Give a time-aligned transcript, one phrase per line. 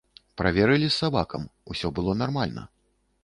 [0.41, 1.45] Праверылі з сабакам,
[1.75, 2.63] усё было нармальна.